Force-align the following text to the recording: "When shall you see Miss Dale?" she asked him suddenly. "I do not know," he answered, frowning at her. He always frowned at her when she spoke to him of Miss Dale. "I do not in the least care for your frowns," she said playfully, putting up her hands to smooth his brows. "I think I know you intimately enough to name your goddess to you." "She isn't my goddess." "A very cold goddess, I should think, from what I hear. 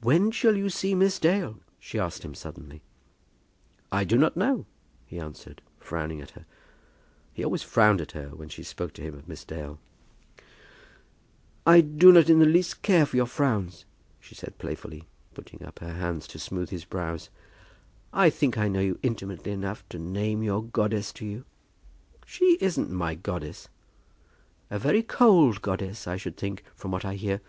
"When 0.00 0.32
shall 0.32 0.56
you 0.56 0.68
see 0.68 0.92
Miss 0.92 1.20
Dale?" 1.20 1.60
she 1.78 1.96
asked 1.96 2.24
him 2.24 2.34
suddenly. 2.34 2.82
"I 3.92 4.02
do 4.02 4.18
not 4.18 4.36
know," 4.36 4.66
he 5.06 5.20
answered, 5.20 5.62
frowning 5.78 6.20
at 6.20 6.30
her. 6.32 6.46
He 7.32 7.44
always 7.44 7.62
frowned 7.62 8.00
at 8.00 8.10
her 8.10 8.30
when 8.30 8.48
she 8.48 8.64
spoke 8.64 8.92
to 8.94 9.02
him 9.02 9.14
of 9.14 9.28
Miss 9.28 9.44
Dale. 9.44 9.78
"I 11.64 11.80
do 11.80 12.10
not 12.10 12.28
in 12.28 12.40
the 12.40 12.44
least 12.44 12.82
care 12.82 13.06
for 13.06 13.14
your 13.14 13.26
frowns," 13.26 13.84
she 14.18 14.34
said 14.34 14.58
playfully, 14.58 15.04
putting 15.32 15.62
up 15.64 15.78
her 15.78 15.92
hands 15.94 16.26
to 16.26 16.40
smooth 16.40 16.70
his 16.70 16.84
brows. 16.84 17.28
"I 18.12 18.30
think 18.30 18.58
I 18.58 18.66
know 18.66 18.80
you 18.80 18.98
intimately 19.04 19.52
enough 19.52 19.88
to 19.90 19.98
name 20.00 20.42
your 20.42 20.64
goddess 20.64 21.12
to 21.12 21.24
you." 21.24 21.44
"She 22.26 22.58
isn't 22.60 22.90
my 22.90 23.14
goddess." 23.14 23.68
"A 24.70 24.80
very 24.80 25.04
cold 25.04 25.62
goddess, 25.62 26.08
I 26.08 26.16
should 26.16 26.36
think, 26.36 26.64
from 26.74 26.90
what 26.90 27.04
I 27.04 27.14
hear. 27.14 27.40